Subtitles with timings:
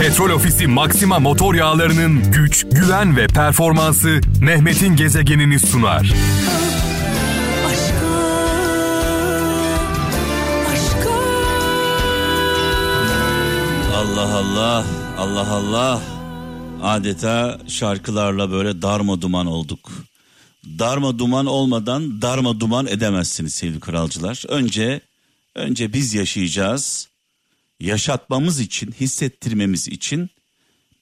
[0.00, 6.12] Petrol Ofisi Maxima motor yağlarının güç, güven ve performansı Mehmet'in gezegenini sunar.
[13.94, 14.84] Allah Allah,
[15.18, 16.02] Allah Allah.
[16.82, 19.92] Adeta şarkılarla böyle darma duman olduk.
[20.78, 24.42] Darma duman olmadan darma duman edemezsiniz sevgili kralcılar.
[24.48, 25.00] Önce
[25.54, 27.08] önce biz yaşayacağız.
[27.80, 30.30] Yaşatmamız için, hissettirmemiz için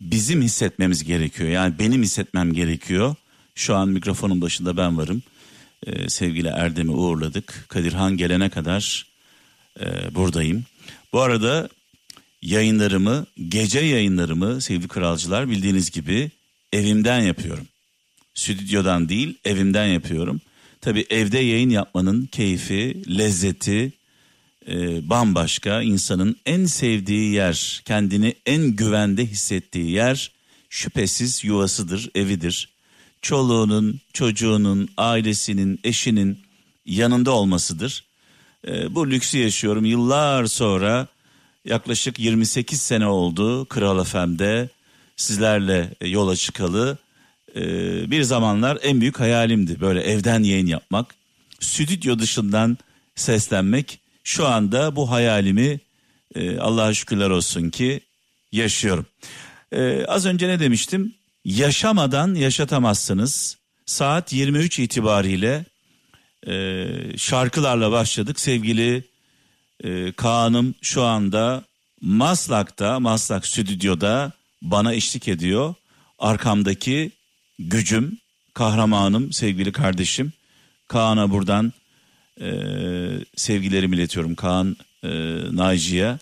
[0.01, 1.51] bizim hissetmemiz gerekiyor.
[1.51, 3.15] Yani benim hissetmem gerekiyor.
[3.55, 5.23] Şu an mikrofonun başında ben varım.
[5.87, 7.65] Ee, sevgili Erdem'i uğurladık.
[7.69, 9.07] Kadirhan gelene kadar
[9.81, 10.65] e, buradayım.
[11.13, 11.69] Bu arada
[12.43, 16.31] yayınlarımı, gece yayınlarımı sevgili kralcılar bildiğiniz gibi
[16.73, 17.67] evimden yapıyorum.
[18.35, 20.41] Stüdyodan değil, evimden yapıyorum.
[20.81, 23.93] Tabii evde yayın yapmanın keyfi, lezzeti
[24.69, 25.83] e, bambaşka.
[25.83, 30.31] İnsanın en sevdiği yer, kendini en güvende hissettiği yer
[30.71, 32.69] şüphesiz yuvasıdır, evidir.
[33.23, 36.39] Çoluğunun, çocuğunun, ailesinin, eşinin
[36.87, 38.05] yanında olmasıdır.
[38.69, 41.07] E, bu lüksü yaşıyorum yıllar sonra
[41.65, 44.69] yaklaşık 28 sene oldu Kral FM'de
[45.17, 46.99] sizlerle yola çıkalı.
[47.57, 47.61] E,
[48.11, 51.15] bir zamanlar en büyük hayalimdi böyle evden yayın yapmak,
[51.61, 52.79] stüdyo dışından
[53.15, 54.04] seslenmek.
[54.25, 55.81] Şu anda bu hayalimi
[56.35, 58.01] e, Allah'a şükürler olsun ki
[58.53, 59.07] yaşıyorum.
[59.73, 61.15] E, az önce ne demiştim?
[61.45, 63.57] Yaşamadan yaşatamazsınız.
[63.87, 65.65] Saat 23 itibariyle
[66.47, 66.87] e,
[67.17, 68.41] şarkılarla başladık.
[68.41, 69.05] Sevgili
[69.85, 71.65] e, Kaan'ım şu anda
[72.01, 75.75] Maslak'ta, Maslak stüdyoda bana eşlik ediyor.
[76.19, 77.11] Arkamdaki
[77.59, 78.19] gücüm,
[78.55, 80.33] kahramanım, sevgili kardeşim.
[80.89, 81.73] Kaan'a buradan
[82.41, 82.49] e,
[83.37, 84.35] sevgilerimi iletiyorum.
[84.35, 85.09] Kaan e,
[85.53, 86.19] Naci'ye.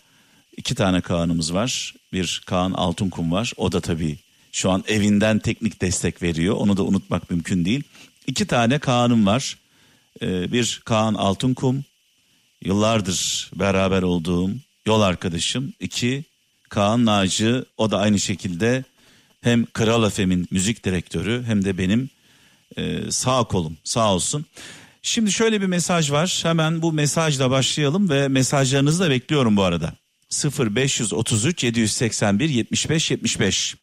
[0.56, 1.94] İki tane Kaan'ımız var.
[2.12, 3.52] Bir Kaan Altunkum var.
[3.56, 4.18] O da tabii
[4.52, 6.56] şu an evinden teknik destek veriyor.
[6.56, 7.82] Onu da unutmak mümkün değil.
[8.26, 9.58] İki tane Kaan'ım var.
[10.22, 11.84] E, bir Kaan Altunkum.
[12.64, 14.50] Yıllardır beraber olduğum
[14.86, 15.72] yol arkadaşım.
[15.80, 16.24] İki
[16.68, 17.54] Kaan Naci.
[17.76, 18.84] O da aynı şekilde
[19.40, 22.10] hem Kral Efem'in müzik direktörü hem de benim
[22.76, 24.46] e, sağ kolum sağ olsun.
[25.02, 26.40] Şimdi şöyle bir mesaj var.
[26.42, 29.94] Hemen bu mesajla başlayalım ve mesajlarınızı da bekliyorum bu arada.
[30.58, 33.76] 0533 781 75 75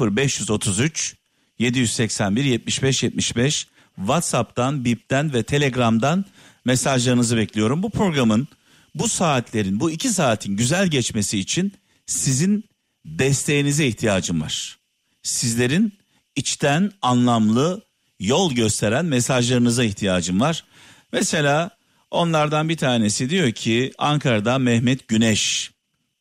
[0.00, 1.16] 0533
[1.58, 3.66] 781 75 75
[3.96, 6.24] WhatsApp'tan, Bip'ten ve Telegram'dan
[6.64, 7.82] mesajlarınızı bekliyorum.
[7.82, 8.48] Bu programın
[8.94, 11.72] bu saatlerin, bu iki saatin güzel geçmesi için
[12.06, 12.64] sizin
[13.04, 14.78] desteğinize ihtiyacım var.
[15.22, 15.92] Sizlerin
[16.36, 17.87] içten anlamlı
[18.20, 20.64] yol gösteren mesajlarınıza ihtiyacım var.
[21.12, 21.70] Mesela
[22.10, 25.70] onlardan bir tanesi diyor ki Ankara'da Mehmet Güneş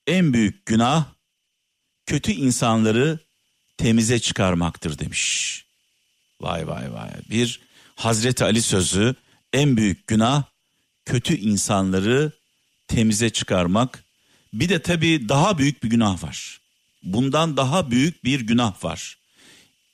[0.08, 1.06] en büyük günah
[2.06, 3.20] kötü insanları
[3.78, 5.66] temize çıkarmaktır demiş.
[6.42, 7.10] Vay vay vay.
[7.30, 7.60] Bir
[7.96, 9.16] Hazreti Ali sözü
[9.54, 10.44] en büyük günah
[11.06, 12.32] kötü insanları
[12.88, 14.04] temize çıkarmak.
[14.54, 16.62] Bir de tabii daha büyük bir günah var.
[17.04, 19.18] Bundan daha büyük bir günah var.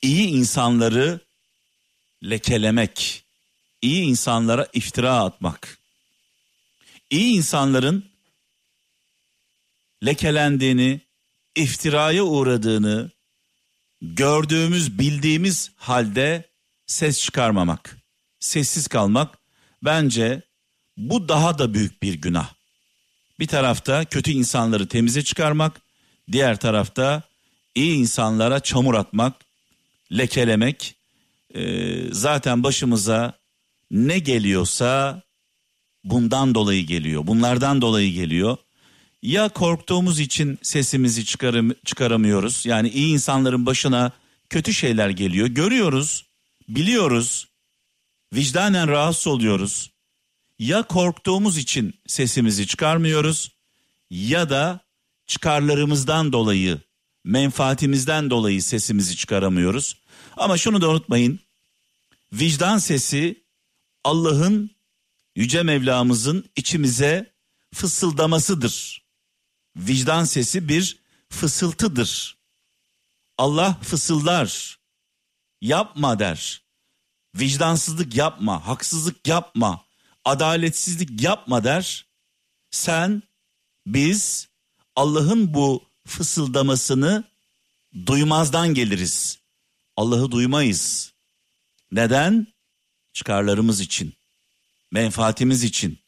[0.02, 1.20] İyi insanları
[2.24, 3.24] lekelemek,
[3.82, 5.78] iyi insanlara iftira atmak.
[7.10, 8.06] İyi insanların
[10.06, 11.02] lekelendiğini,
[11.56, 13.12] iftiraya uğradığını
[14.02, 16.50] gördüğümüz, bildiğimiz halde
[16.88, 17.98] ses çıkarmamak,
[18.40, 19.38] sessiz kalmak
[19.84, 20.42] bence
[20.98, 22.54] bu daha da büyük bir günah.
[23.40, 25.82] Bir tarafta kötü insanları temize çıkarmak,
[26.32, 27.24] diğer tarafta
[27.76, 29.34] iyi insanlara çamur atmak,
[30.12, 30.96] lekelemek.
[31.56, 33.34] Ee, zaten başımıza
[33.92, 35.22] ne geliyorsa
[36.04, 38.58] bundan dolayı geliyor, bunlardan dolayı geliyor.
[39.22, 42.66] Ya korktuğumuz için sesimizi çıkarım, çıkaramıyoruz.
[42.66, 44.12] Yani iyi insanların başına
[44.50, 45.48] kötü şeyler geliyor.
[45.48, 46.26] Görüyoruz,
[46.70, 47.48] biliyoruz.
[48.34, 49.92] Vicdanen rahatsız oluyoruz.
[50.60, 53.52] Ya korktuğumuz için sesimizi çıkarmıyoruz
[54.10, 54.80] ya da
[55.28, 56.80] çıkarlarımızdan dolayı,
[57.24, 59.96] menfaatimizden dolayı sesimizi çıkaramıyoruz.
[60.38, 61.40] Ama şunu da unutmayın.
[62.34, 63.44] Vicdan sesi
[64.04, 64.72] Allah'ın
[65.36, 67.34] yüce Mevlamızın içimize
[67.74, 69.06] fısıldamasıdır.
[69.76, 71.00] Vicdan sesi bir
[71.30, 72.38] fısıltıdır.
[73.38, 74.80] Allah fısıldar.
[75.62, 76.64] Yapma der.
[77.36, 79.86] Vicdansızlık yapma, haksızlık yapma,
[80.26, 82.06] adaletsizlik yapma der.
[82.72, 83.24] Sen,
[83.86, 84.48] biz
[84.96, 87.24] Allah'ın bu fısıldamasını
[88.06, 89.40] duymazdan geliriz.
[89.98, 91.13] Allah'ı duymayız.
[91.94, 92.48] Neden?
[93.14, 94.14] Çıkarlarımız için,
[94.92, 96.00] menfaatimiz için.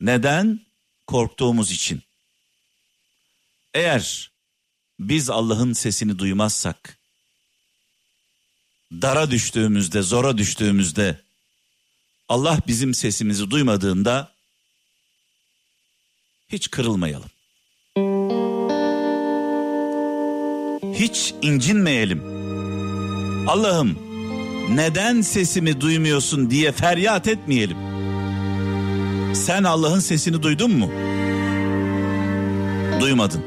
[0.00, 0.60] Neden?
[1.06, 2.02] Korktuğumuz için.
[3.74, 4.30] Eğer
[4.98, 6.98] biz Allah'ın sesini duymazsak,
[8.92, 11.20] dara düştüğümüzde, zora düştüğümüzde,
[12.28, 14.32] Allah bizim sesimizi duymadığında
[16.48, 17.30] hiç kırılmayalım.
[20.94, 22.22] Hiç incinmeyelim.
[23.48, 24.03] Allah'ım
[24.70, 27.76] neden sesimi duymuyorsun diye feryat etmeyelim.
[29.34, 30.90] Sen Allah'ın sesini duydun mu?
[33.00, 33.40] Duymadın.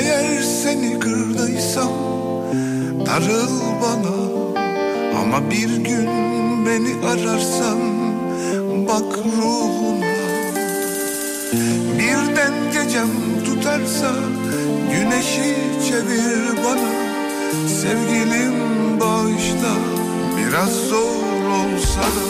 [0.00, 1.92] Eğer seni kırdıysam
[3.06, 4.20] darıl bana
[5.20, 6.06] Ama bir gün
[6.66, 7.78] beni ararsan
[8.88, 10.09] bak ruhuna
[12.00, 13.08] Birden gecem
[13.44, 14.14] tutarsa
[14.92, 15.56] güneşi
[15.88, 16.90] çevir bana.
[17.68, 18.54] Sevgilim
[19.00, 19.74] bağışla
[20.36, 22.26] biraz zor olsa da.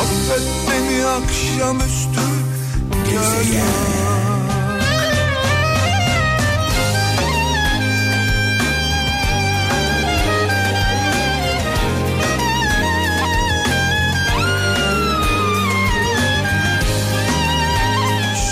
[0.00, 2.20] Affet beni akşamüstü
[3.04, 4.09] Gezegen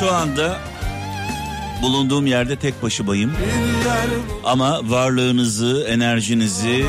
[0.09, 0.61] Şu anda
[1.83, 3.33] bulunduğum yerde tek başımayım.
[4.45, 6.87] Ama varlığınızı, enerjinizi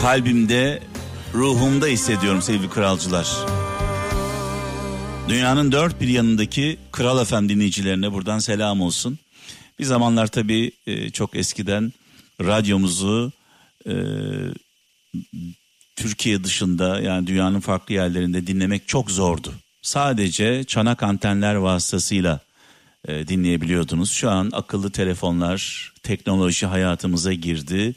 [0.00, 0.82] kalbimde,
[1.34, 3.28] ruhumda hissediyorum sevgili kralcılar.
[5.28, 9.18] Dünyanın dört bir yanındaki Kral Efem dinleyicilerine buradan selam olsun.
[9.78, 11.92] Bir zamanlar tabii e, çok eskiden
[12.40, 13.32] radyomuzu
[13.86, 13.94] e,
[15.96, 19.54] Türkiye dışında yani dünyanın farklı yerlerinde dinlemek çok zordu.
[19.84, 22.40] Sadece çanak antenler vasıtasıyla
[23.08, 24.10] e, dinleyebiliyordunuz.
[24.10, 27.94] Şu an akıllı telefonlar, teknoloji hayatımıza girdi.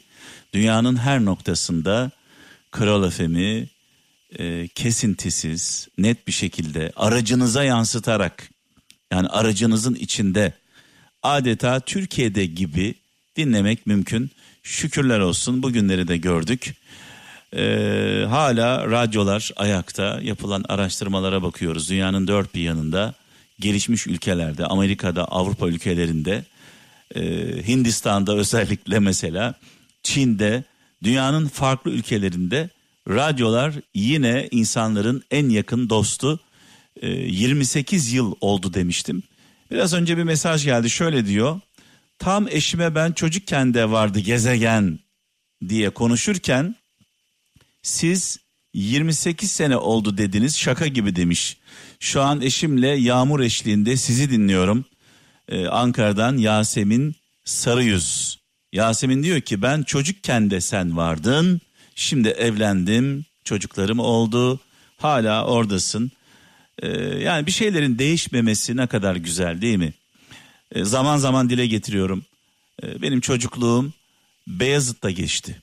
[0.54, 2.10] Dünyanın her noktasında
[2.70, 3.68] Kral FM'i
[4.38, 8.50] e, kesintisiz, net bir şekilde aracınıza yansıtarak
[9.12, 10.52] yani aracınızın içinde
[11.22, 12.94] adeta Türkiye'de gibi
[13.36, 14.30] dinlemek mümkün.
[14.62, 16.74] Şükürler olsun bugünleri de gördük.
[17.56, 21.90] Ee, hala radyolar ayakta yapılan araştırmalara bakıyoruz.
[21.90, 23.14] Dünyanın dört bir yanında
[23.60, 26.44] gelişmiş ülkelerde, Amerika'da, Avrupa ülkelerinde,
[27.14, 27.22] e,
[27.68, 29.54] Hindistan'da özellikle mesela,
[30.02, 30.64] Çin'de,
[31.02, 32.70] dünyanın farklı ülkelerinde
[33.08, 36.40] radyolar yine insanların en yakın dostu.
[37.02, 39.22] E, 28 yıl oldu demiştim.
[39.70, 41.60] Biraz önce bir mesaj geldi şöyle diyor.
[42.18, 44.98] Tam eşime ben çocukken de vardı gezegen
[45.68, 46.74] diye konuşurken
[47.82, 48.38] siz
[48.74, 51.56] 28 sene oldu dediniz şaka gibi demiş.
[52.00, 54.84] Şu an eşimle yağmur eşliğinde sizi dinliyorum.
[55.48, 57.14] Ee, Ankara'dan Yasemin
[57.44, 58.38] Sarıyüz.
[58.72, 61.60] Yasemin diyor ki ben çocukken de sen vardın.
[61.94, 64.60] Şimdi evlendim çocuklarım oldu
[64.96, 66.12] hala oradasın.
[66.82, 69.92] Ee, yani bir şeylerin değişmemesi ne kadar güzel değil mi?
[70.72, 72.24] Ee, zaman zaman dile getiriyorum.
[72.82, 73.92] Ee, benim çocukluğum
[74.46, 75.62] Beyazıt'ta geçti.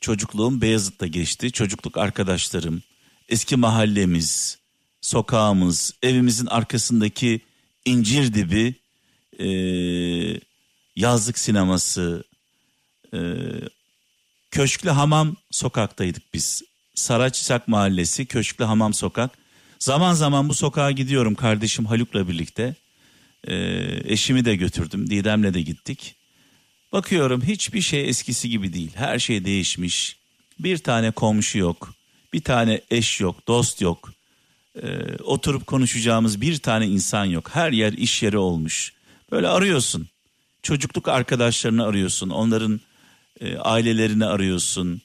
[0.00, 1.52] Çocukluğum Beyazıt'ta geçti.
[1.52, 2.82] Çocukluk arkadaşlarım,
[3.28, 4.58] eski mahallemiz,
[5.00, 7.40] sokağımız, evimizin arkasındaki
[7.84, 8.74] incir dibi,
[9.38, 9.48] e,
[10.96, 12.24] yazlık sineması,
[13.14, 13.18] e,
[14.50, 16.62] Köşklü Hamam sokaktaydık biz.
[16.94, 19.30] Saraçsak Mahallesi, Köşklü Hamam Sokak.
[19.78, 22.74] Zaman zaman bu sokağa gidiyorum kardeşim Haluk'la birlikte.
[23.44, 23.54] E,
[24.04, 26.14] eşimi de götürdüm, Didem'le de gittik.
[26.92, 28.90] Bakıyorum hiçbir şey eskisi gibi değil.
[28.94, 30.16] Her şey değişmiş.
[30.58, 31.94] Bir tane komşu yok.
[32.32, 34.12] Bir tane eş yok, dost yok.
[34.82, 37.50] Ee, oturup konuşacağımız bir tane insan yok.
[37.52, 38.92] Her yer iş yeri olmuş.
[39.30, 40.08] Böyle arıyorsun.
[40.62, 42.30] Çocukluk arkadaşlarını arıyorsun.
[42.30, 42.80] Onların
[43.40, 45.00] e, ailelerini arıyorsun.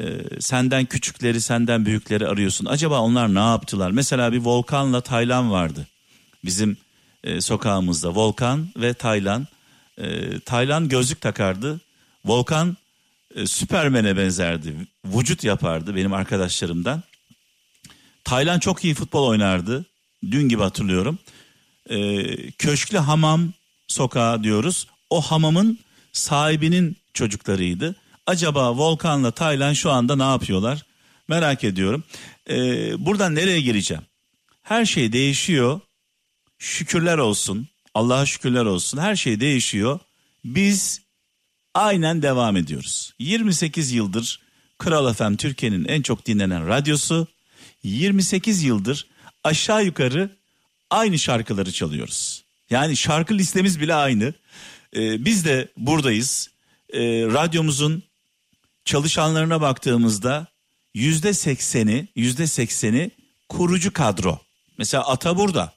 [0.00, 0.04] E,
[0.40, 2.66] senden küçükleri, senden büyükleri arıyorsun.
[2.66, 3.90] Acaba onlar ne yaptılar?
[3.90, 5.86] Mesela bir Volkan'la Taylan vardı.
[6.44, 6.76] Bizim
[7.24, 9.46] e, sokağımızda Volkan ve Taylan
[9.98, 11.80] e, Taylan gözlük takardı.
[12.24, 12.76] Volkan
[13.34, 14.74] e, Süpermen'e benzerdi.
[15.04, 17.02] Vücut yapardı benim arkadaşlarımdan.
[18.24, 19.84] Taylan çok iyi futbol oynardı.
[20.30, 21.18] Dün gibi hatırlıyorum.
[21.90, 23.52] E, Köşklü Hamam
[23.88, 24.86] Sokağı diyoruz.
[25.10, 25.78] O hamamın
[26.12, 27.94] sahibinin çocuklarıydı.
[28.26, 30.82] Acaba Volkan'la Taylan şu anda ne yapıyorlar?
[31.28, 32.04] Merak ediyorum.
[32.50, 32.56] E,
[33.06, 34.02] buradan nereye gireceğim?
[34.62, 35.80] Her şey değişiyor.
[36.58, 37.68] Şükürler olsun.
[37.96, 40.00] Allah'a şükürler olsun her şey değişiyor.
[40.44, 41.00] Biz
[41.74, 43.14] aynen devam ediyoruz.
[43.18, 44.40] 28 yıldır
[44.78, 47.26] Kral FM Türkiye'nin en çok dinlenen radyosu.
[47.82, 49.06] 28 yıldır
[49.44, 50.36] aşağı yukarı
[50.90, 52.44] aynı şarkıları çalıyoruz.
[52.70, 54.34] Yani şarkı listemiz bile aynı.
[54.96, 56.50] Ee, biz de buradayız.
[56.92, 58.02] Ee, radyomuzun
[58.84, 60.46] çalışanlarına baktığımızda
[60.94, 63.10] yüzde sekseni, yüzde sekseni
[63.48, 64.40] kurucu kadro.
[64.78, 65.75] Mesela Ata burada.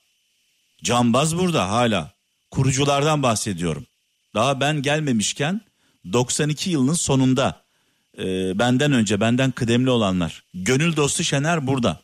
[0.84, 2.14] Cambaz burada hala.
[2.52, 3.86] Kuruculardan bahsediyorum.
[4.34, 5.62] Daha ben gelmemişken
[6.14, 7.64] 92 yılının sonunda
[8.18, 10.44] e, benden önce benden kıdemli olanlar.
[10.54, 12.02] Gönül dostu Şener burada.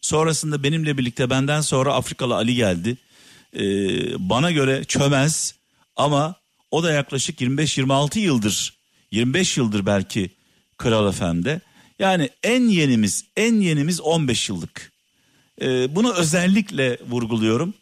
[0.00, 2.96] Sonrasında benimle birlikte benden sonra Afrikalı Ali geldi.
[3.56, 3.62] E,
[4.30, 5.54] bana göre çömez
[5.96, 6.34] ama
[6.70, 8.76] o da yaklaşık 25-26 yıldır
[9.10, 10.30] 25 yıldır belki
[10.76, 11.60] Kral FM'de.
[11.98, 14.92] Yani en yenimiz en yenimiz 15 yıllık.
[15.62, 17.74] E, bunu özellikle vurguluyorum.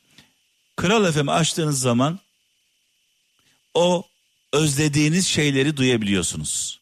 [0.77, 2.19] Kral FM açtığınız zaman
[3.75, 4.05] o
[4.53, 6.81] özlediğiniz şeyleri duyabiliyorsunuz.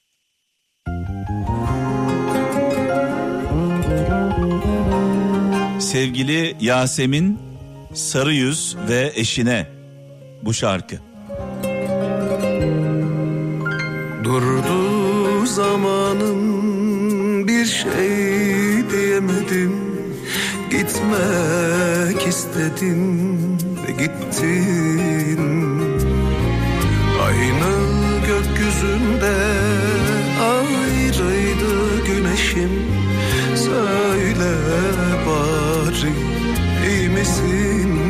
[5.81, 7.39] Sevgili Yasemin
[7.95, 9.71] Sarıyüz ve eşine
[10.43, 10.97] bu şarkı.
[14.25, 16.63] Durdu zamanın
[17.49, 19.93] bir şey diyemedim
[20.71, 23.59] Gitmek istedim
[24.03, 25.41] gittin.
[27.27, 27.73] Aynı
[28.27, 29.37] gökyüzünde
[30.43, 32.73] ayrıydı güneşim.
[33.57, 34.53] Söyle
[35.27, 36.13] bari
[36.89, 38.01] iyi misin?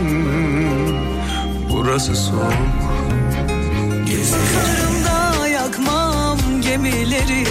[1.70, 2.82] Burası soğuk
[4.52, 7.44] Karımda yakmam gemileri.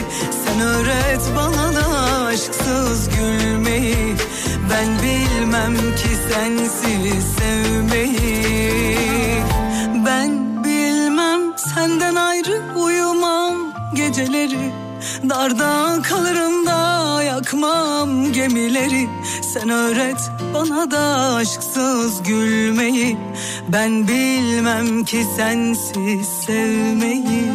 [0.46, 4.16] Sen öğret bana da aşksız gülmeyi.
[4.70, 6.91] Ben bilmem ki sensiz
[15.32, 19.10] Darda kalırım da yakmam gemileri
[19.54, 23.18] Sen öğret bana da aşksız gülmeyi
[23.74, 27.52] Ben bilmem ki sensiz sevmeyi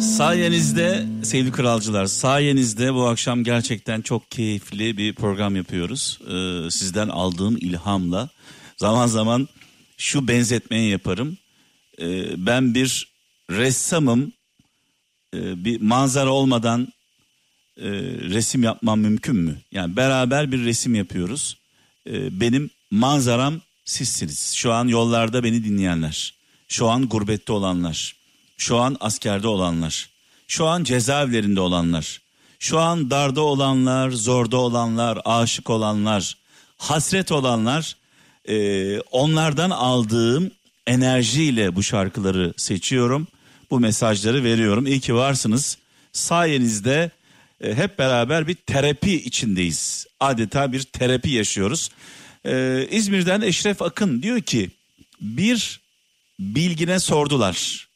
[0.00, 6.18] Sayenizde sevgili kralcılar sayenizde bu akşam gerçekten çok keyifli bir program yapıyoruz.
[6.22, 8.28] Ee, sizden aldığım ilhamla
[8.76, 9.48] zaman zaman
[9.96, 11.38] şu benzetmeyi yaparım.
[12.00, 13.12] Ee, ben bir
[13.50, 14.32] ressamım
[15.34, 16.88] Ee, bir manzara olmadan
[17.76, 17.88] e,
[18.20, 19.56] resim yapmam mümkün mü?
[19.72, 21.56] Yani beraber bir resim yapıyoruz.
[22.06, 24.52] Ee, benim manzaram sizsiniz.
[24.54, 26.34] Şu an yollarda beni dinleyenler.
[26.68, 28.16] Şu an gurbette olanlar.
[28.56, 30.10] Şu an askerde olanlar.
[30.48, 32.20] Şu an cezaevlerinde olanlar.
[32.58, 36.36] Şu an darda olanlar, zorda olanlar, aşık olanlar,
[36.78, 37.96] hasret olanlar.
[38.48, 40.50] Ee, onlardan aldığım
[40.86, 43.26] enerjiyle bu şarkıları seçiyorum.
[43.70, 44.86] Bu mesajları veriyorum.
[44.86, 45.78] İyi ki varsınız.
[46.12, 47.10] Sayenizde
[47.60, 50.06] e, hep beraber bir terapi içindeyiz.
[50.20, 51.90] Adeta bir terapi yaşıyoruz.
[52.46, 54.70] Ee, İzmir'den Eşref Akın diyor ki
[55.20, 55.80] bir
[56.40, 57.88] bilgine sordular.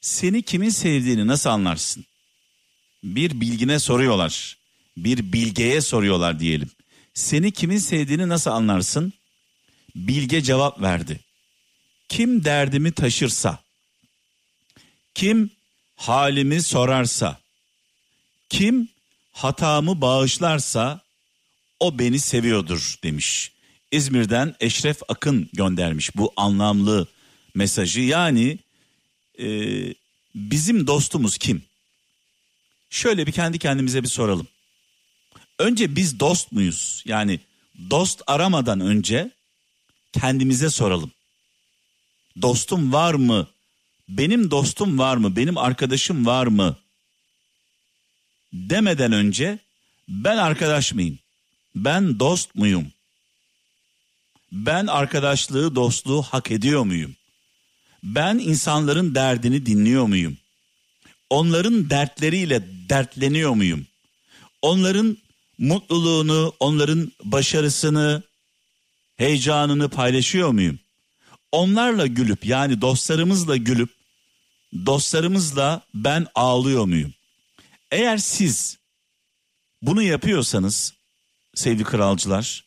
[0.00, 2.04] Seni kimin sevdiğini nasıl anlarsın?
[3.04, 4.56] Bir bilgine soruyorlar.
[4.96, 6.70] Bir bilgeye soruyorlar diyelim.
[7.14, 9.12] Seni kimin sevdiğini nasıl anlarsın?
[9.96, 11.20] Bilge cevap verdi.
[12.08, 13.58] Kim derdimi taşırsa,
[15.14, 15.50] kim
[15.96, 17.38] halimi sorarsa,
[18.48, 18.88] kim
[19.32, 21.00] hatamı bağışlarsa
[21.80, 23.52] o beni seviyordur demiş.
[23.92, 27.06] İzmir'den Eşref Akın göndermiş bu anlamlı
[27.54, 28.00] mesajı.
[28.00, 28.58] Yani
[29.38, 29.46] e,
[30.34, 31.62] bizim dostumuz kim?
[32.90, 34.48] Şöyle bir kendi kendimize bir soralım.
[35.58, 37.02] Önce biz dost muyuz?
[37.06, 37.40] Yani
[37.90, 39.30] dost aramadan önce
[40.12, 41.12] kendimize soralım.
[42.42, 43.48] Dostum var mı?
[44.08, 45.36] Benim dostum var mı?
[45.36, 46.76] Benim arkadaşım var mı?
[48.52, 49.58] Demeden önce
[50.08, 51.18] ben arkadaş mıyım?
[51.74, 52.92] Ben dost muyum?
[54.52, 57.16] Ben arkadaşlığı, dostluğu hak ediyor muyum?
[58.02, 60.38] Ben insanların derdini dinliyor muyum?
[61.30, 63.86] Onların dertleriyle dertleniyor muyum?
[64.62, 65.18] Onların
[65.58, 68.22] mutluluğunu, onların başarısını,
[69.16, 70.78] heyecanını paylaşıyor muyum?
[71.52, 73.93] Onlarla gülüp yani dostlarımızla gülüp
[74.86, 77.14] dostlarımızla ben ağlıyor muyum?
[77.90, 78.78] Eğer siz
[79.82, 80.94] bunu yapıyorsanız
[81.54, 82.64] sevgili kralcılar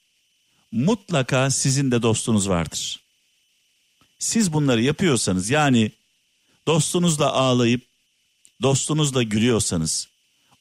[0.71, 2.99] mutlaka sizin de dostunuz vardır.
[4.19, 5.91] Siz bunları yapıyorsanız yani
[6.67, 7.87] dostunuzla ağlayıp
[8.61, 10.07] dostunuzla gülüyorsanız,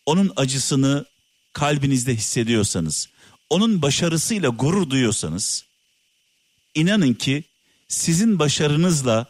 [0.07, 1.05] onun acısını
[1.53, 3.09] kalbinizde hissediyorsanız,
[3.51, 5.65] onun başarısıyla gurur duyuyorsanız,
[6.75, 7.45] inanın ki
[7.89, 9.27] sizin başarınızla,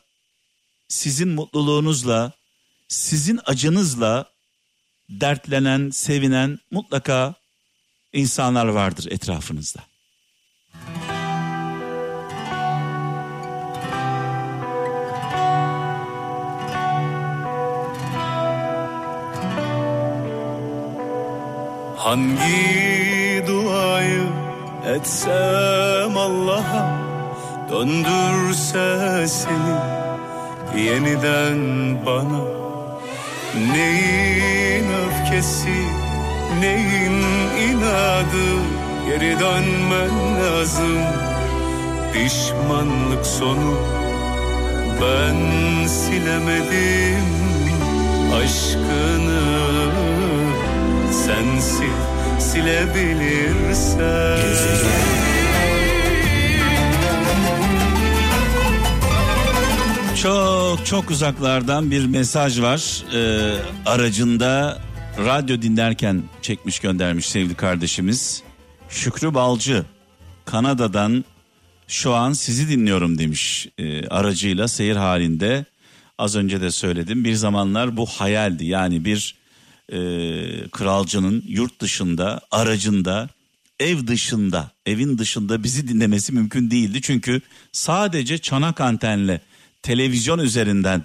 [0.88, 2.32] sizin mutluluğunuzla,
[2.88, 4.26] sizin acınızla
[5.08, 7.34] dertlenen, sevinen mutlaka
[8.12, 9.80] insanlar vardır etrafınızda.
[21.96, 24.26] Hangi duayı
[24.86, 27.06] etsem Allah'a
[27.70, 30.05] Döndürse seni
[30.74, 31.58] yeniden
[32.06, 32.56] bana
[33.72, 35.78] Neyin öfkesi
[36.60, 37.22] neyin
[37.68, 38.48] inadı?
[39.06, 41.02] Geri dönmen lazım.
[42.12, 43.74] Pişmanlık sonu
[45.00, 45.36] ben
[45.86, 47.26] silemedim.
[48.34, 49.42] Aşkını
[51.12, 51.98] sensiz
[52.38, 54.06] silebilirsen
[60.22, 63.04] Çok çok uzaklardan bir mesaj var.
[63.14, 63.56] Ee,
[63.86, 64.80] aracında
[65.18, 68.42] radyo dinlerken çekmiş göndermiş sevgili kardeşimiz.
[68.88, 69.84] Şükrü Balcı
[70.44, 71.24] Kanada'dan
[71.88, 75.64] şu an sizi dinliyorum demiş ee, aracıyla seyir halinde.
[76.18, 79.34] Az önce de söyledim bir zamanlar bu hayaldi yani bir
[79.92, 79.98] e,
[80.68, 83.28] kralcının yurt dışında aracında
[83.80, 87.00] ev dışında evin dışında bizi dinlemesi mümkün değildi.
[87.02, 87.40] Çünkü
[87.72, 89.40] sadece çanak antenle
[89.82, 91.04] televizyon üzerinden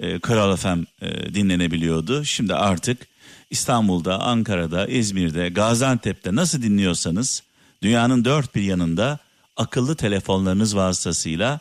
[0.00, 2.24] e, Kral FM e, dinlenebiliyordu.
[2.24, 3.06] Şimdi artık
[3.50, 7.42] İstanbul'da, Ankara'da, İzmir'de, Gaziantep'te nasıl dinliyorsanız
[7.82, 9.18] dünyanın dört bir yanında
[9.56, 11.60] akıllı telefonlarınız vasıtasıyla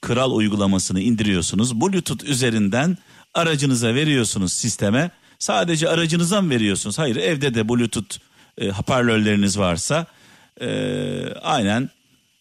[0.00, 1.80] Kral uygulamasını indiriyorsunuz.
[1.80, 2.98] Bluetooth üzerinden
[3.34, 5.10] aracınıza veriyorsunuz sisteme.
[5.38, 6.98] Sadece aracınıza mı veriyorsunuz?
[6.98, 8.16] Hayır evde de Bluetooth
[8.58, 10.06] e, hoparlörleriniz varsa
[10.60, 10.68] e,
[11.42, 11.90] aynen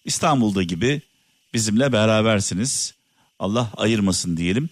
[0.05, 1.01] İstanbul'da gibi
[1.53, 2.93] bizimle berabersiniz.
[3.39, 4.69] Allah ayırmasın diyelim.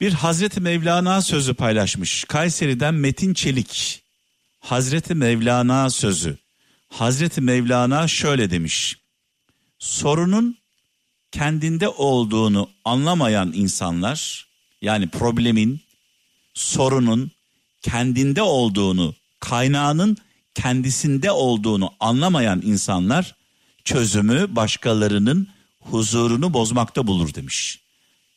[0.00, 2.24] Bir Hazreti Mevlana sözü paylaşmış.
[2.24, 4.02] Kayseri'den Metin Çelik.
[4.60, 6.38] Hazreti Mevlana sözü.
[6.88, 8.96] Hazreti Mevlana şöyle demiş.
[9.78, 10.58] Sorunun
[11.32, 14.46] kendinde olduğunu anlamayan insanlar
[14.82, 15.80] yani problemin
[16.54, 17.30] sorunun
[17.82, 20.16] kendinde olduğunu kaynağının
[20.54, 23.34] kendisinde olduğunu anlamayan insanlar
[23.84, 25.48] çözümü başkalarının
[25.80, 27.85] huzurunu bozmakta bulur demiş.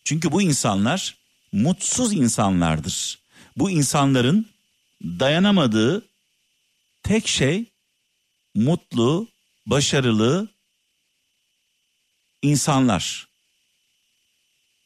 [0.03, 1.17] Çünkü bu insanlar
[1.51, 3.19] mutsuz insanlardır.
[3.57, 4.45] Bu insanların
[5.03, 6.05] dayanamadığı
[7.03, 7.65] tek şey
[8.55, 9.27] mutlu,
[9.65, 10.47] başarılı
[12.41, 13.27] insanlar.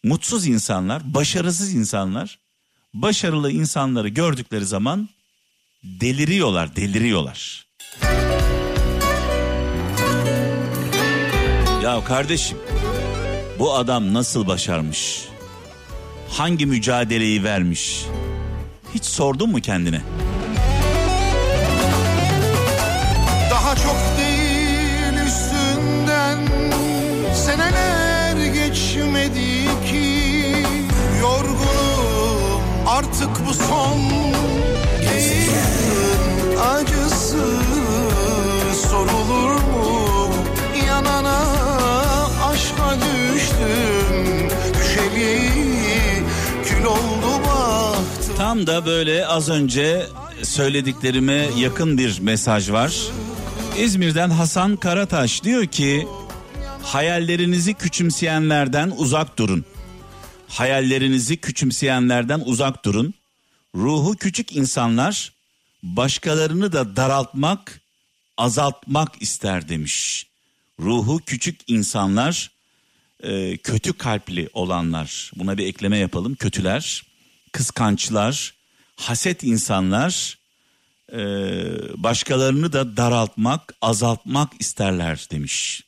[0.04, 2.40] Mutsuz insanlar, başarısız insanlar,
[2.94, 5.10] başarılı insanları gördükleri zaman
[5.84, 7.68] deliriyorlar, deliriyorlar.
[11.84, 12.58] Ya kardeşim
[13.60, 15.26] bu adam nasıl başarmış?
[16.30, 18.06] Hangi mücadeleyi vermiş?
[18.94, 20.02] Hiç sordun mu kendine?
[23.52, 26.38] Daha çok değil üstünden
[27.34, 30.24] seneler geçmedi ki
[31.22, 34.00] yorgunum artık bu son
[35.02, 37.46] Gezegen acısı
[38.90, 40.30] sorulur mu?
[40.88, 41.40] Yanana
[42.52, 42.96] aşka
[43.54, 45.50] düştüm Düşeli
[46.66, 50.08] kül oldu bahtım Tam da böyle az önce
[50.44, 52.94] söylediklerime yakın bir mesaj var.
[53.78, 56.08] İzmir'den Hasan Karataş diyor ki
[56.84, 59.66] hayallerinizi küçümseyenlerden uzak durun.
[60.48, 63.14] Hayallerinizi küçümseyenlerden uzak durun.
[63.76, 65.34] Ruhu küçük insanlar
[65.84, 67.82] başkalarını da daraltmak,
[68.38, 70.28] azaltmak ister demiş.
[70.80, 72.52] Ruhu küçük insanlar
[73.20, 77.04] e, kötü kalpli olanlar buna bir ekleme yapalım kötüler
[77.52, 78.54] kıskançlar
[78.96, 80.38] haset insanlar
[81.12, 81.20] e,
[82.04, 85.84] başkalarını da daraltmak azaltmak isterler demiş.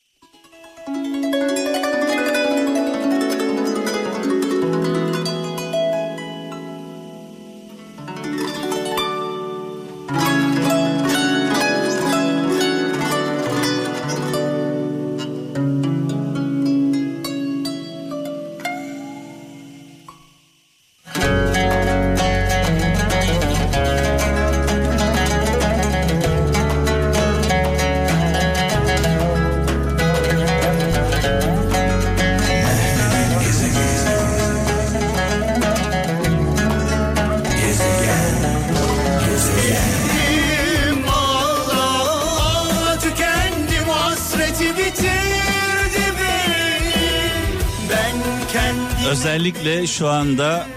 [49.10, 50.68] Özellikle şu anda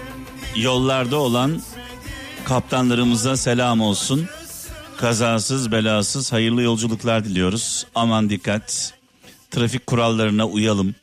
[0.55, 1.61] yollarda olan
[2.45, 4.27] kaptanlarımıza selam olsun.
[4.97, 7.85] Kazasız belasız hayırlı yolculuklar diliyoruz.
[7.95, 8.93] Aman dikkat.
[9.51, 10.95] Trafik kurallarına uyalım.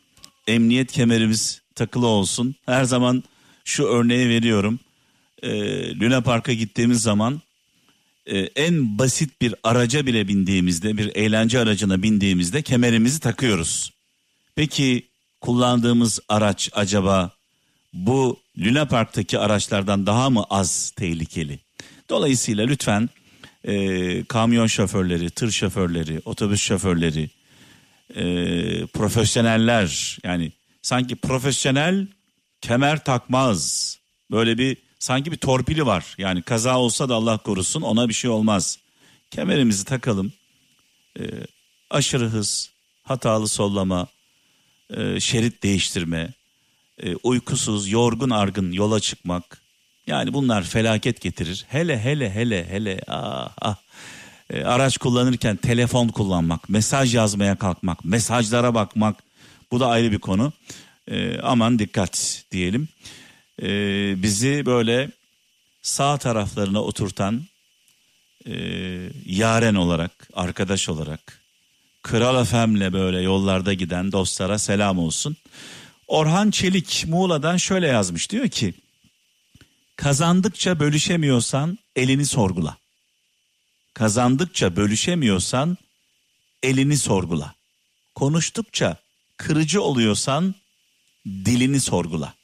[0.47, 2.55] Emniyet kemerimiz takılı olsun.
[2.67, 3.25] Her zaman
[3.65, 4.81] şu örneği veriyorum.
[5.43, 7.41] Ee, Luna Park'a gittiğimiz zaman
[8.27, 13.93] e, en basit bir araca bile bindiğimizde bir eğlence aracına bindiğimizde kemerimizi takıyoruz.
[14.55, 15.03] Peki
[15.47, 17.31] kullandığımız araç acaba
[17.93, 21.59] bu Luna Park'taki araçlardan daha mı az tehlikeli?
[22.11, 23.09] Dolayısıyla lütfen
[23.65, 27.31] e, kamyon şoförleri, tır şoförleri, otobüs şoförleri,
[28.15, 28.25] e,
[28.87, 32.07] profesyoneller yani sanki profesyonel
[32.61, 33.99] kemer takmaz.
[34.31, 36.15] Böyle bir sanki bir torpili var.
[36.19, 38.79] Yani kaza olsa da Allah korusun ona bir şey olmaz.
[39.31, 40.33] Kemerimizi takalım.
[41.19, 41.23] E,
[41.91, 42.71] aşırı hız,
[43.03, 44.07] hatalı sollama,
[44.91, 46.33] e, şerit değiştirme,
[47.03, 49.61] e, uykusuz, yorgun argın yola çıkmak.
[50.07, 51.65] Yani bunlar felaket getirir.
[51.69, 53.77] Hele hele hele hele ah, ah.
[54.51, 59.23] E, araç kullanırken telefon kullanmak, mesaj yazmaya kalkmak, mesajlara bakmak
[59.71, 60.53] bu da ayrı bir konu.
[61.09, 62.89] E, aman dikkat diyelim.
[63.63, 63.69] E,
[64.23, 65.11] bizi böyle
[65.83, 67.43] sağ taraflarına oturtan
[68.47, 68.55] e,
[69.27, 71.41] yaren olarak, arkadaş olarak,
[72.07, 75.37] Kral Efem'le böyle yollarda giden dostlara selam olsun.
[76.07, 78.75] Orhan Çelik Muğla'dan şöyle yazmış diyor ki
[79.97, 82.77] kazandıkça bölüşemiyorsan elini sorgula.
[83.95, 85.77] Kazandıkça bölüşemiyorsan
[86.63, 87.55] elini sorgula.
[88.15, 88.97] Konuştukça
[89.37, 90.55] kırıcı oluyorsan
[91.27, 92.35] dilini sorgula.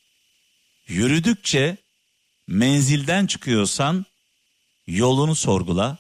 [0.87, 1.77] Yürüdükçe
[2.48, 4.07] menzilden çıkıyorsan
[4.87, 5.98] yolunu sorgula.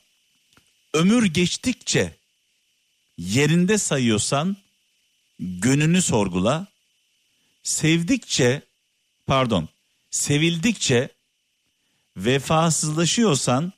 [0.94, 2.21] Ömür geçtikçe
[3.18, 4.56] yerinde sayıyorsan
[5.40, 6.66] gönlünü sorgula.
[7.62, 8.62] Sevdikçe
[9.26, 9.68] pardon
[10.10, 11.08] sevildikçe
[12.16, 13.72] vefasızlaşıyorsan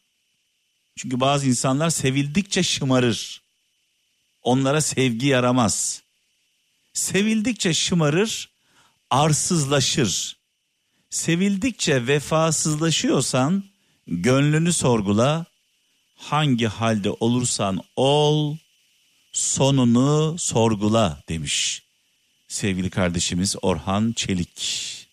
[0.97, 3.43] çünkü bazı insanlar sevildikçe şımarır.
[4.43, 6.03] Onlara sevgi yaramaz.
[6.93, 8.49] Sevildikçe şımarır,
[9.11, 10.37] arsızlaşır.
[11.11, 13.65] Sevildikçe vefasızlaşıyorsan
[14.07, 15.47] gönlünü sorgula.
[16.17, 18.57] Hangi halde olursan ol,
[19.35, 21.83] sonunu sorgula demiş
[22.49, 25.04] sevgili kardeşimiz Orhan Çelik.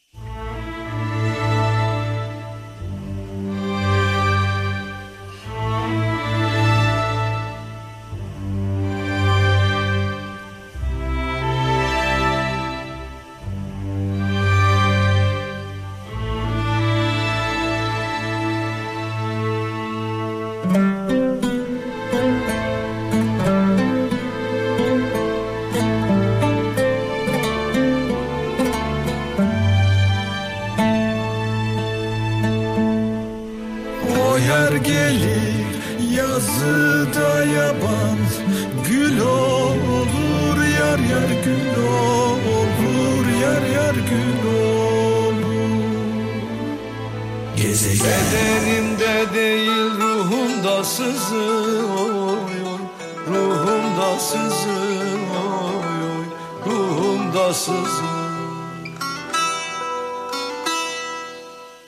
[57.42, 58.22] Ruhumda sızıyor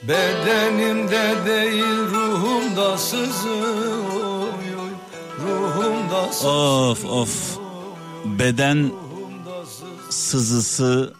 [0.02, 4.48] Bedenimde değil ruhumda sızıyor.
[5.38, 7.58] Ruhumda sızıyor Of of.
[8.24, 8.92] Beden
[10.10, 11.14] sızısı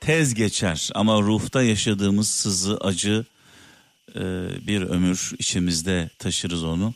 [0.00, 3.24] tez geçer ama ruhta yaşadığımız sızı acı
[4.14, 4.20] e,
[4.66, 6.94] bir ömür içimizde taşırız onu.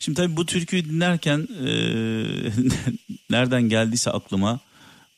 [0.00, 1.70] Şimdi tabii bu türküyü dinlerken e,
[3.30, 4.60] nereden geldiyse aklıma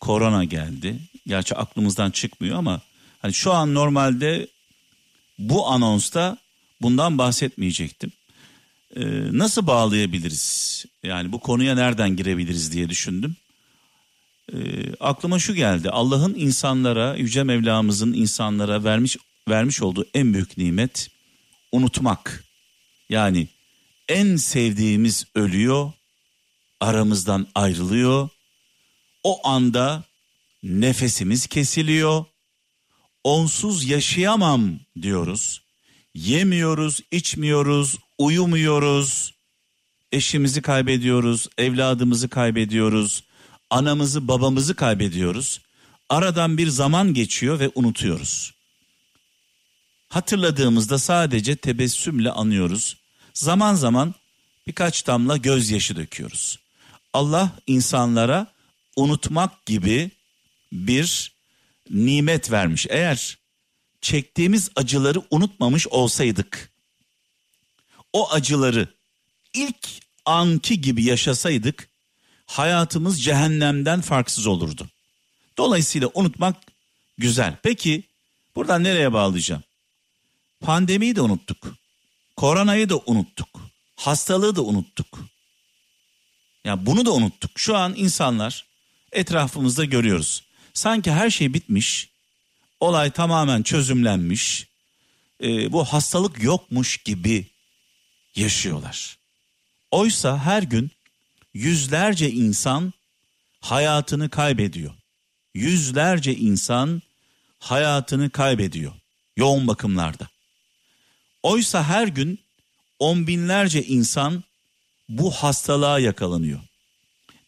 [0.01, 0.99] korona geldi.
[1.27, 2.81] Gerçi aklımızdan çıkmıyor ama
[3.19, 4.49] hani şu an normalde
[5.39, 6.39] bu anonsta
[6.83, 8.13] bundan bahsetmeyecektim.
[8.97, 10.85] Ee, nasıl bağlayabiliriz?
[11.03, 13.37] Yani bu konuya nereden girebiliriz diye düşündüm.
[14.53, 14.57] Ee,
[15.01, 15.91] aklıma şu geldi.
[15.91, 19.17] Allah'ın insanlara, Yüce Mevlamızın insanlara vermiş
[19.49, 21.09] vermiş olduğu en büyük nimet
[21.73, 22.45] unutmak.
[23.09, 23.49] Yani
[24.09, 25.93] en sevdiğimiz ölüyor,
[26.81, 28.29] aramızdan ayrılıyor.
[29.27, 30.05] O anda
[30.63, 32.25] nefesimiz kesiliyor.
[33.25, 35.63] Onsuz yaşayamam diyoruz.
[36.15, 39.35] Yemiyoruz, içmiyoruz, uyumuyoruz.
[40.13, 43.25] Eşimizi kaybediyoruz, evladımızı kaybediyoruz,
[43.71, 45.61] anamızı, babamızı kaybediyoruz.
[46.09, 48.55] Aradan bir zaman geçiyor ve unutuyoruz.
[50.09, 52.97] Hatırladığımızda sadece tebessümle anıyoruz.
[53.35, 54.15] Zaman zaman
[54.67, 56.59] birkaç damla gözyaşı döküyoruz.
[57.13, 58.56] Allah insanlara
[58.97, 60.11] unutmak gibi
[60.73, 61.33] bir
[61.91, 62.87] nimet vermiş.
[62.91, 63.39] Eğer
[64.01, 66.73] çektiğimiz acıları unutmamış olsaydık,
[68.13, 68.89] o acıları
[69.55, 69.89] ilk
[70.25, 71.89] anki gibi yaşasaydık,
[72.47, 74.89] hayatımız cehennemden farksız olurdu.
[75.59, 76.57] Dolayısıyla unutmak
[77.19, 77.57] güzel.
[77.63, 78.03] Peki
[78.57, 79.63] buradan nereye bağlayacağım?
[80.61, 81.75] Pandemiyi de unuttuk.
[82.37, 83.61] Koronayı da unuttuk.
[83.97, 85.19] Hastalığı da unuttuk.
[86.65, 87.51] Ya bunu da unuttuk.
[87.59, 88.65] Şu an insanlar
[89.17, 90.43] etrafımızda görüyoruz.
[90.75, 92.11] Sanki her şey bitmiş.
[92.81, 94.67] Olay tamamen çözümlenmiş.
[95.43, 97.47] E, bu hastalık yokmuş gibi
[98.37, 99.19] yaşıyorlar.
[99.91, 100.91] Oysa her gün
[101.55, 102.93] yüzlerce insan
[103.61, 104.95] hayatını kaybediyor.
[105.55, 107.03] Yüzlerce insan
[107.59, 108.93] hayatını kaybediyor
[109.37, 110.29] yoğun bakımlarda.
[111.43, 112.39] Oysa her gün
[112.99, 114.45] on binlerce insan
[115.09, 116.61] bu hastalığa yakalanıyor.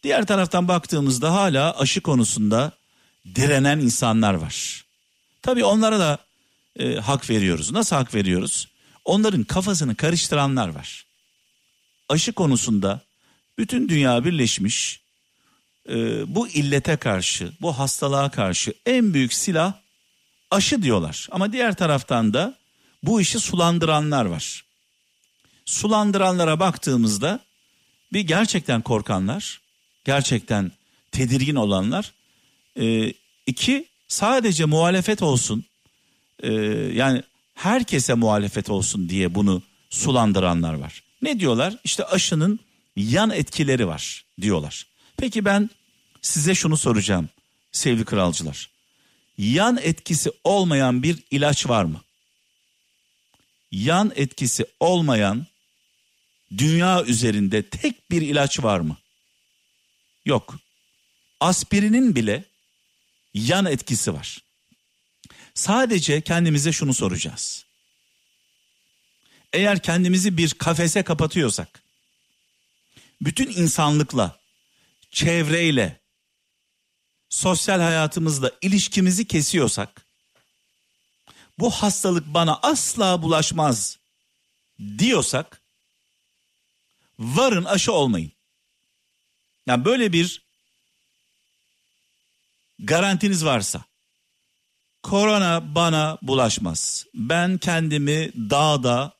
[0.03, 2.71] Diğer taraftan baktığımızda hala aşı konusunda
[3.35, 4.85] direnen insanlar var.
[5.41, 6.17] Tabii onlara da
[6.79, 7.71] e, hak veriyoruz.
[7.71, 8.67] Nasıl hak veriyoruz?
[9.05, 11.05] Onların kafasını karıştıranlar var.
[12.09, 13.01] Aşı konusunda
[13.57, 15.01] bütün dünya birleşmiş
[15.89, 15.95] e,
[16.35, 19.73] bu illete karşı, bu hastalığa karşı en büyük silah
[20.51, 21.27] aşı diyorlar.
[21.31, 22.57] Ama diğer taraftan da
[23.03, 24.65] bu işi sulandıranlar var.
[25.65, 27.39] Sulandıranlara baktığımızda
[28.13, 29.61] bir gerçekten korkanlar,
[30.09, 30.71] gerçekten
[31.11, 32.13] tedirgin olanlar,
[32.79, 33.13] e,
[33.45, 35.65] iki sadece muhalefet olsun,
[36.43, 36.51] e,
[36.93, 41.03] yani herkese muhalefet olsun diye bunu sulandıranlar var.
[41.21, 41.77] Ne diyorlar?
[41.83, 42.59] İşte aşının
[42.95, 44.85] yan etkileri var diyorlar.
[45.17, 45.69] Peki ben
[46.21, 47.29] size şunu soracağım
[47.71, 48.69] sevgili kralcılar.
[49.37, 52.01] Yan etkisi olmayan bir ilaç var mı?
[53.71, 55.45] Yan etkisi olmayan
[56.57, 58.97] dünya üzerinde tek bir ilaç var mı?
[60.29, 60.55] Yok.
[61.39, 62.45] Aspirinin bile
[63.33, 64.43] yan etkisi var.
[65.53, 67.65] Sadece kendimize şunu soracağız.
[69.53, 71.83] Eğer kendimizi bir kafese kapatıyorsak,
[73.21, 74.39] bütün insanlıkla,
[75.11, 75.99] çevreyle,
[77.29, 80.05] sosyal hayatımızla ilişkimizi kesiyorsak,
[81.59, 83.97] bu hastalık bana asla bulaşmaz
[84.97, 85.61] diyorsak,
[87.19, 88.38] varın aşı olmayın.
[89.69, 90.41] Yani böyle bir
[92.79, 93.83] garantiniz varsa,
[95.03, 97.05] korona bana bulaşmaz.
[97.13, 99.13] Ben kendimi dağda,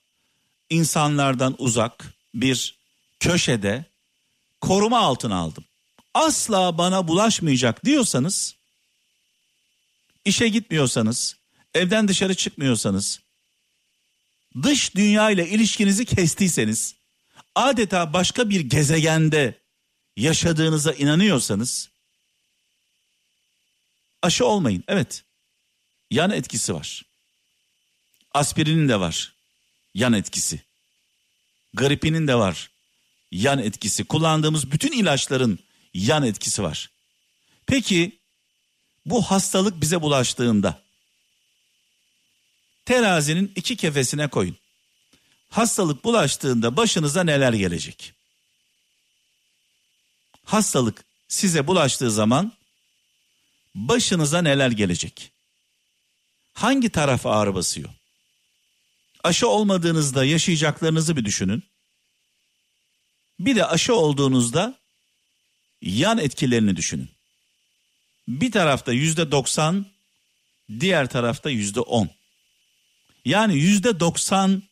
[0.69, 2.75] insanlardan uzak bir
[3.19, 3.85] köşede
[4.62, 5.63] koruma altına aldım.
[6.13, 8.55] Asla bana bulaşmayacak diyorsanız,
[10.25, 11.35] işe gitmiyorsanız,
[11.73, 13.19] evden dışarı çıkmıyorsanız,
[14.63, 16.95] dış dünya ile ilişkinizi kestiyseniz,
[17.55, 19.59] adeta başka bir gezegende
[20.19, 21.89] yaşadığınıza inanıyorsanız,
[24.21, 24.84] aşı olmayın.
[24.88, 25.23] Evet,
[26.12, 27.05] yan etkisi var.
[28.34, 29.34] Aspirinin de var
[29.93, 30.62] yan etkisi.
[31.73, 32.69] Gripinin de var
[33.32, 34.03] yan etkisi.
[34.03, 35.60] Kullandığımız bütün ilaçların
[35.93, 36.89] yan etkisi var.
[37.65, 38.19] Peki
[39.05, 40.82] bu hastalık bize bulaştığında
[42.86, 44.58] terazinin iki kefesine koyun.
[45.49, 48.18] Hastalık bulaştığında başınıza neler gelecek?
[50.49, 52.53] Hastalık size bulaştığı zaman
[53.75, 55.31] başınıza neler gelecek?
[56.53, 57.89] Hangi taraf ağrı basıyor?
[59.23, 61.63] Aşı olmadığınızda yaşayacaklarınızı bir düşünün.
[63.39, 64.79] Bir de aşı olduğunuzda
[65.81, 67.09] yan etkilerini düşünün.
[68.27, 69.85] Bir tarafta yüzde doksan,
[70.79, 72.09] diğer tarafta yüzde on.
[73.25, 74.63] Yani yüzde doksan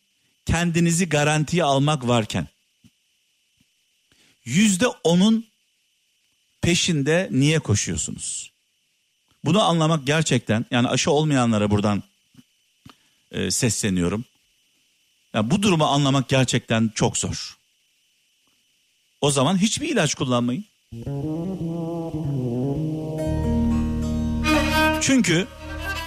[0.45, 2.47] kendinizi garantiye almak varken
[4.45, 5.57] yüzde onun
[6.67, 8.51] peşinde niye koşuyorsunuz?
[9.45, 12.03] Bunu anlamak gerçekten yani aşı olmayanlara buradan
[13.32, 14.25] e, sesleniyorum.
[15.34, 17.58] Yani bu durumu anlamak gerçekten çok zor.
[19.21, 20.65] O zaman hiçbir ilaç kullanmayın.
[25.01, 25.47] Çünkü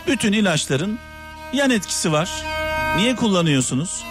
[0.07, 0.99] bütün ilaçların
[1.53, 2.31] yan etkisi var.
[2.97, 4.03] Niye kullanıyorsunuz?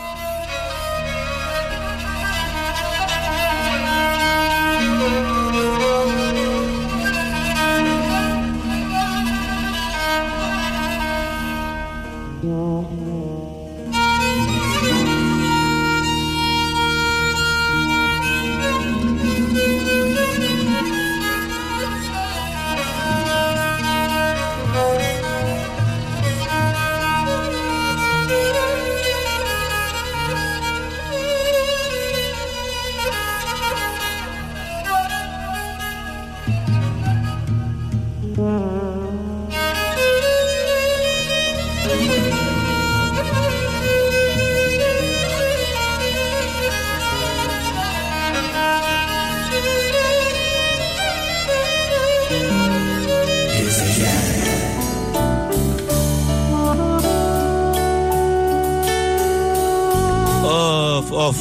[61.30, 61.38] Of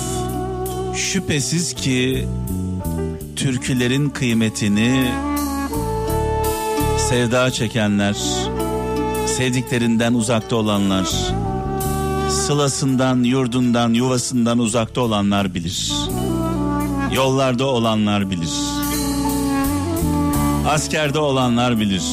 [0.95, 2.29] şüphesiz ki
[3.37, 5.13] türkülerin kıymetini
[6.99, 8.17] sevda çekenler,
[9.27, 11.09] sevdiklerinden uzakta olanlar,
[12.31, 15.93] sılasından, yurdundan, yuvasından uzakta olanlar bilir.
[17.15, 18.53] Yollarda olanlar bilir.
[20.69, 22.05] Askerde olanlar bilir.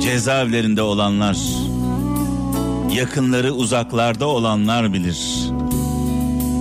[0.00, 1.36] Cezaevlerinde olanlar,
[2.92, 5.41] yakınları uzaklarda olanlar bilir.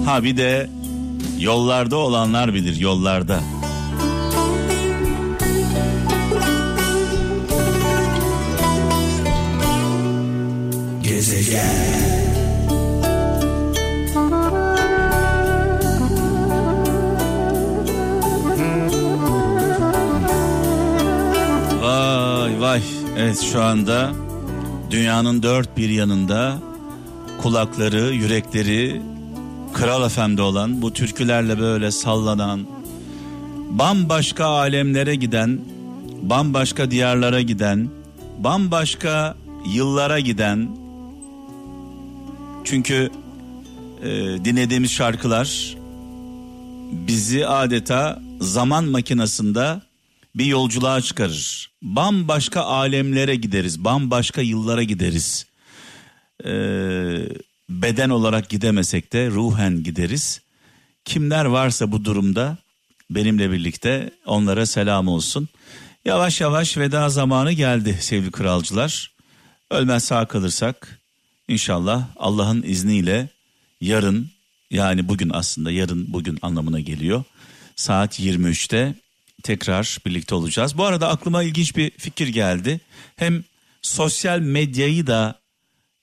[0.06, 0.70] Ha bir de
[1.40, 3.40] yollarda olanlar bilir, yollarda.
[21.82, 22.82] Vay vay.
[23.18, 24.12] Evet şu anda
[24.92, 26.60] dünyanın dört bir yanında
[27.42, 29.02] kulakları, yürekleri
[29.82, 32.68] Kral Efendi olan bu türkülerle böyle sallanan
[33.70, 35.62] bambaşka alemlere giden,
[36.22, 37.90] bambaşka diyarlara giden,
[38.38, 39.38] bambaşka
[39.74, 40.78] yıllara giden
[42.64, 43.10] çünkü
[44.02, 44.10] e,
[44.46, 45.78] dinlediğimiz şarkılar
[46.92, 49.82] bizi adeta zaman makinasında
[50.36, 51.72] bir yolculuğa çıkarır.
[51.82, 55.46] Bambaşka alemlere gideriz, bambaşka yıllara gideriz.
[56.46, 56.52] Ee,
[57.72, 60.42] beden olarak gidemesek de ruhen gideriz.
[61.06, 62.58] Kimler varsa bu durumda
[63.10, 65.50] benimle birlikte onlara selam olsun.
[66.06, 69.12] Yavaş yavaş veda zamanı geldi sevgili kralcılar.
[69.70, 71.00] Ölmez sağ kalırsak
[71.48, 73.30] inşallah Allah'ın izniyle
[73.82, 74.32] yarın
[74.72, 77.24] yani bugün aslında yarın bugün anlamına geliyor.
[77.76, 78.96] Saat 23'te
[79.44, 80.78] tekrar birlikte olacağız.
[80.78, 82.82] Bu arada aklıma ilginç bir fikir geldi.
[83.16, 83.44] Hem
[83.82, 85.41] sosyal medyayı da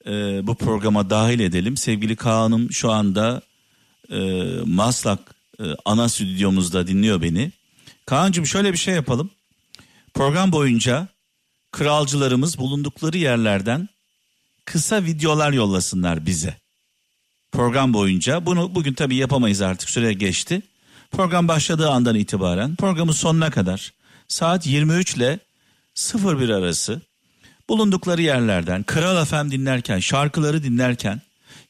[0.09, 1.77] e, bu programa dahil edelim.
[1.77, 3.42] Sevgili Kaan'ım şu anda
[4.11, 4.18] e,
[4.64, 7.53] Maslak e, ana stüdyomuzda dinliyor beni.
[8.07, 9.31] Kaan'cığım şöyle bir şey yapalım.
[10.14, 11.09] Program boyunca
[11.73, 13.88] kralcılarımız bulundukları yerlerden
[14.64, 16.57] kısa videolar yollasınlar bize.
[17.53, 20.62] Program boyunca bunu bugün tabii yapamayız artık süre geçti.
[21.11, 23.92] Program başladığı andan itibaren programın sonuna kadar
[24.29, 25.38] saat 23 ile
[26.14, 27.01] 01 arası
[27.69, 31.21] bulundukları yerlerden Kral FM dinlerken, şarkıları dinlerken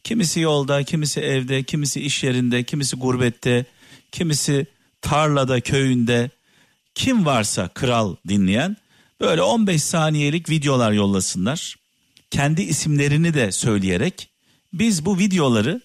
[0.05, 3.65] kimisi yolda, kimisi evde, kimisi iş yerinde, kimisi gurbette,
[4.13, 4.67] kimisi
[5.01, 6.31] tarlada, köyünde
[6.95, 8.77] kim varsa kral dinleyen
[9.21, 11.77] böyle 15 saniyelik videolar yollasınlar.
[12.31, 14.29] Kendi isimlerini de söyleyerek
[14.73, 15.81] biz bu videoları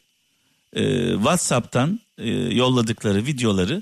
[0.73, 3.81] e, WhatsApp'tan e, yolladıkları videoları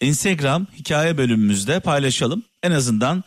[0.00, 2.42] Instagram hikaye bölümümüzde paylaşalım.
[2.62, 3.24] En azından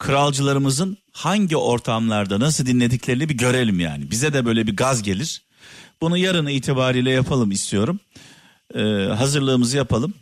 [0.00, 4.10] kralcılarımızın hangi ortamlarda nasıl dinlediklerini bir görelim yani.
[4.10, 5.42] Bize de böyle bir gaz gelir.
[6.00, 8.00] Bunu yarın itibariyle yapalım istiyorum.
[8.74, 8.80] Ee,
[9.18, 10.14] hazırlığımızı yapalım.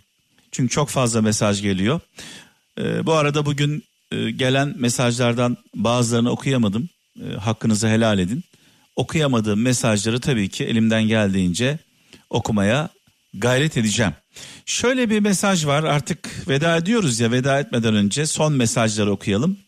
[0.52, 2.00] Çünkü çok fazla mesaj geliyor.
[2.78, 6.88] Ee, bu arada bugün e, gelen mesajlardan bazılarını okuyamadım.
[7.20, 8.44] E, hakkınızı helal edin.
[8.96, 11.78] Okuyamadığım mesajları tabii ki elimden geldiğince
[12.30, 12.88] okumaya
[13.34, 14.12] gayret edeceğim.
[14.66, 19.58] Şöyle bir mesaj var artık veda ediyoruz ya veda etmeden önce son mesajları okuyalım.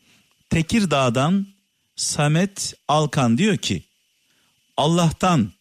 [0.51, 1.47] Tekirdağ'dan
[1.97, 3.83] Samet Alkan diyor ki
[4.77, 5.53] Allah'tan,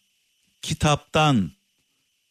[0.62, 1.52] kitaptan,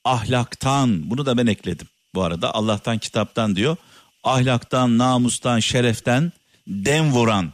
[0.03, 3.77] ahlaktan bunu da ben ekledim bu arada Allah'tan kitaptan diyor.
[4.23, 6.31] Ahlaktan, namustan, şereften
[6.67, 7.53] dem vuran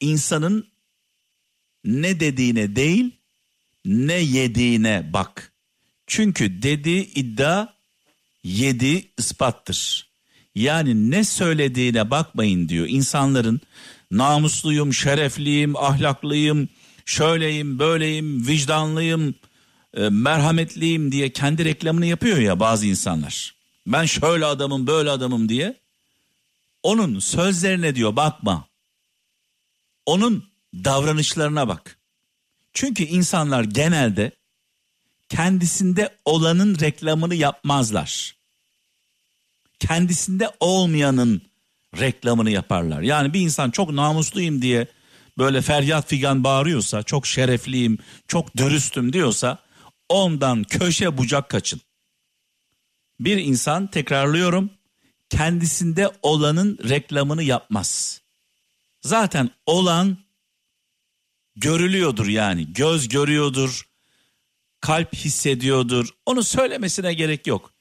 [0.00, 0.68] insanın
[1.84, 3.16] ne dediğine değil
[3.84, 5.52] ne yediğine bak.
[6.06, 7.68] Çünkü dediği iddia
[8.44, 10.09] yedi ispattır.
[10.54, 12.86] Yani ne söylediğine bakmayın diyor.
[12.88, 13.60] İnsanların
[14.10, 16.68] namusluyum, şerefliyim, ahlaklıyım,
[17.06, 19.34] şöyleyim, böyleyim, vicdanlıyım,
[19.94, 23.54] e, merhametliyim diye kendi reklamını yapıyor ya bazı insanlar.
[23.86, 25.80] Ben şöyle adamım, böyle adamım diye.
[26.82, 28.68] Onun sözlerine diyor bakma.
[30.06, 31.98] Onun davranışlarına bak.
[32.72, 34.32] Çünkü insanlar genelde
[35.28, 38.39] kendisinde olanın reklamını yapmazlar.
[39.80, 41.42] Kendisinde olmayanın
[41.98, 43.02] reklamını yaparlar.
[43.02, 44.86] Yani bir insan çok namusluyum diye
[45.38, 49.58] böyle feryat figan bağırıyorsa, çok şerefliyim, çok dürüstüm diyorsa
[50.08, 51.80] ondan köşe bucak kaçın.
[53.20, 54.70] Bir insan tekrarlıyorum
[55.30, 58.20] kendisinde olanın reklamını yapmaz.
[59.00, 60.18] Zaten olan
[61.56, 63.88] görülüyordur yani göz görüyordur,
[64.80, 66.08] kalp hissediyordur.
[66.26, 67.72] Onu söylemesine gerek yok.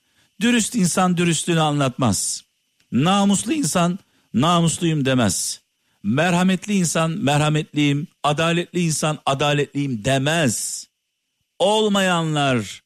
[0.41, 2.43] Dürüst insan dürüstlüğünü anlatmaz.
[2.91, 3.99] Namuslu insan
[4.33, 5.61] namusluyum demez.
[6.03, 10.87] Merhametli insan merhametliyim, adaletli insan adaletliyim demez.
[11.59, 12.81] Olmayanlar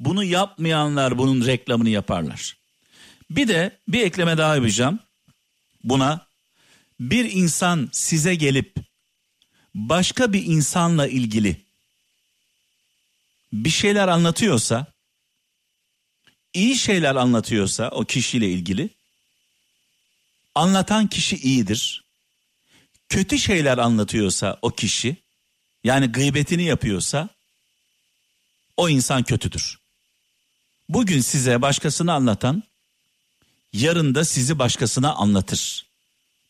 [0.00, 2.56] Bunu yapmayanlar bunun reklamını yaparlar.
[3.30, 4.98] Bir de bir ekleme daha yapacağım.
[5.84, 6.26] Buna
[7.00, 8.74] bir insan size gelip
[9.74, 11.56] başka bir insanla ilgili
[13.52, 14.86] bir şeyler anlatıyorsa,
[16.54, 18.90] iyi şeyler anlatıyorsa o kişiyle ilgili
[20.54, 22.04] anlatan kişi iyidir.
[23.08, 25.16] Kötü şeyler anlatıyorsa o kişi
[25.84, 27.28] yani gıybetini yapıyorsa
[28.76, 29.78] o insan kötüdür.
[30.88, 32.62] Bugün size başkasını anlatan
[33.72, 35.86] yarın da sizi başkasına anlatır.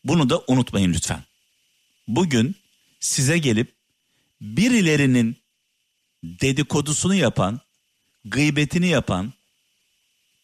[0.04, 1.24] Bunu da unutmayın lütfen.
[2.08, 2.56] Bugün
[3.00, 3.74] size gelip
[4.40, 5.36] birilerinin
[6.24, 7.60] dedikodusunu yapan,
[8.24, 9.32] gıybetini yapan,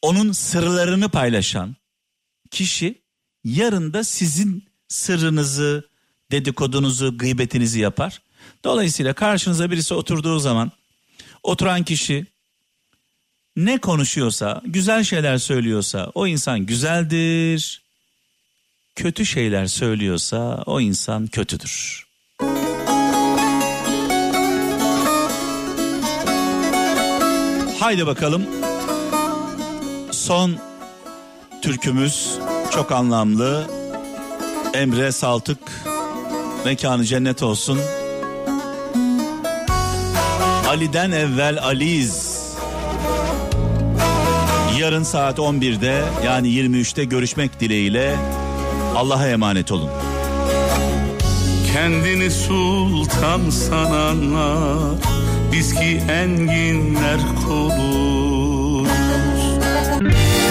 [0.05, 1.77] onun sırlarını paylaşan
[2.51, 3.03] kişi
[3.45, 5.89] yarın da sizin sırrınızı,
[6.31, 8.23] dedikodunuzu, gıybetinizi yapar.
[8.65, 10.73] Dolayısıyla karşınıza birisi oturduğu zaman
[11.43, 12.27] oturan kişi
[13.57, 17.83] ne konuşuyorsa, güzel şeyler söylüyorsa o insan güzeldir.
[18.95, 22.07] Kötü şeyler söylüyorsa o insan kötüdür.
[27.81, 28.64] Haydi bakalım.
[30.25, 30.57] Son
[31.63, 32.39] türkümüz
[32.73, 33.67] çok anlamlı.
[34.75, 35.59] Emre Saltık
[36.65, 37.81] mekanı cennet olsun.
[40.69, 42.41] Ali'den evvel Aliz.
[44.79, 48.17] Yarın saat 11'de yani 23'te görüşmek dileğiyle
[48.97, 49.91] Allah'a emanet olun.
[51.73, 54.99] Kendini sultan sananlar
[55.53, 58.14] biz ki enginler koluyuz.